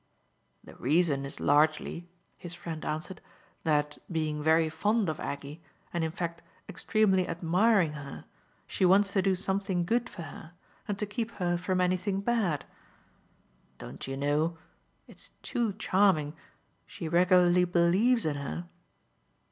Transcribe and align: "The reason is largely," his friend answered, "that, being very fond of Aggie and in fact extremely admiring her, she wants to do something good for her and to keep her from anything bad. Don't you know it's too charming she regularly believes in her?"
"The 0.63 0.73
reason 0.77 1.25
is 1.25 1.39
largely," 1.39 2.09
his 2.35 2.55
friend 2.55 2.83
answered, 2.83 3.21
"that, 3.63 3.99
being 4.11 4.41
very 4.41 4.67
fond 4.67 5.09
of 5.09 5.19
Aggie 5.19 5.61
and 5.93 6.03
in 6.03 6.09
fact 6.09 6.41
extremely 6.67 7.27
admiring 7.27 7.93
her, 7.93 8.25
she 8.65 8.83
wants 8.83 9.13
to 9.13 9.21
do 9.21 9.35
something 9.35 9.85
good 9.85 10.09
for 10.09 10.23
her 10.23 10.53
and 10.87 10.97
to 10.97 11.05
keep 11.05 11.29
her 11.33 11.55
from 11.55 11.79
anything 11.79 12.19
bad. 12.19 12.65
Don't 13.77 14.07
you 14.07 14.17
know 14.17 14.57
it's 15.07 15.29
too 15.43 15.73
charming 15.73 16.33
she 16.87 17.07
regularly 17.07 17.63
believes 17.65 18.25
in 18.25 18.37
her?" 18.37 18.67